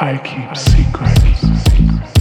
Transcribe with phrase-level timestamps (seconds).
[0.00, 2.17] I keep secrets.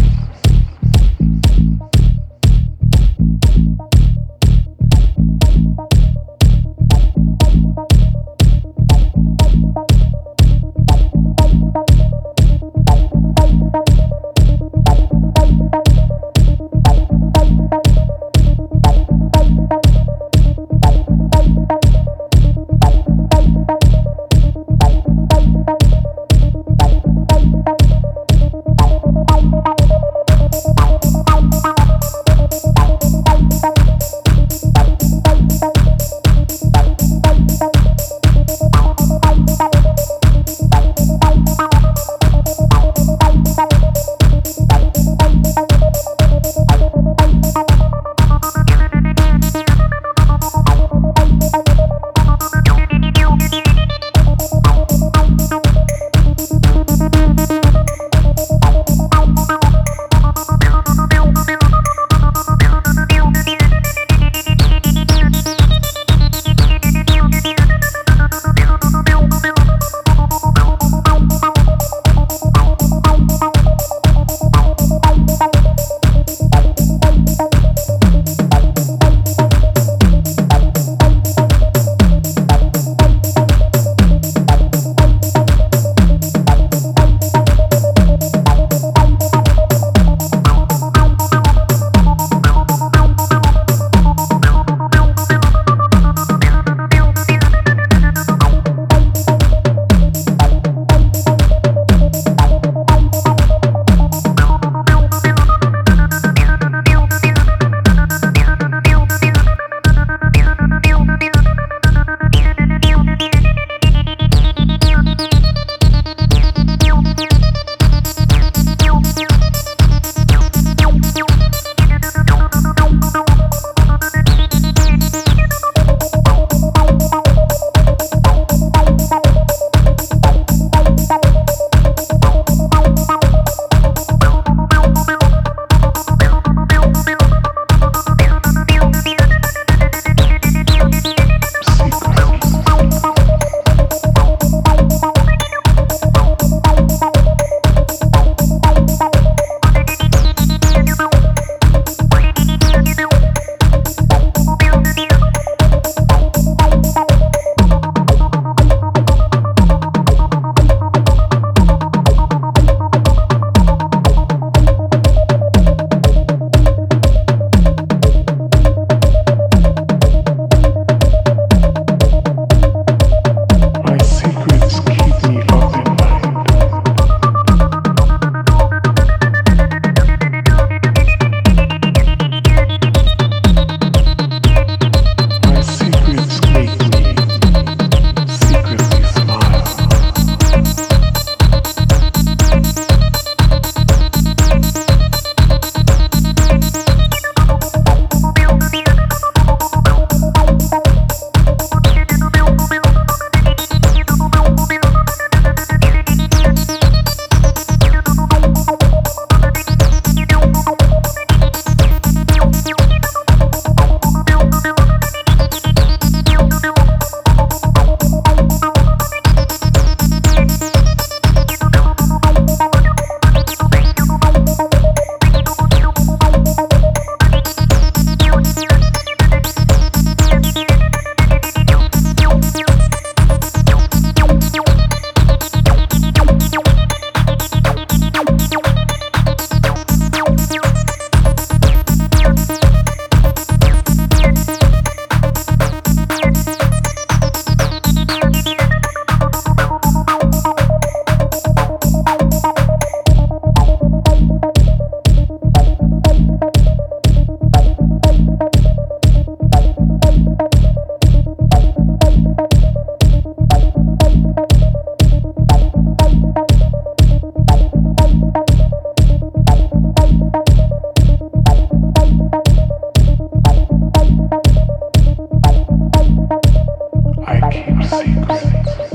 [277.29, 278.86] I keep secrets.